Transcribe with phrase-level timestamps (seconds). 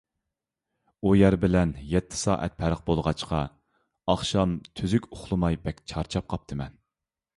[1.07, 3.41] ئۇ يەر بىلەن يەتتە سائەت پەرق بولغاچقا،
[4.15, 6.75] ئاخشام تۈزۈك ئۇخلىماي بەك چارچاپ قاپتىمەن.